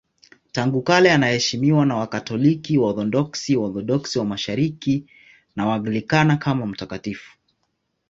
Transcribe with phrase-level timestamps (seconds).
[0.51, 5.05] Tangu kale anaheshimiwa na Wakatoliki, Waorthodoksi, Waorthodoksi wa Mashariki
[5.55, 7.31] na Waanglikana kama mtakatifu.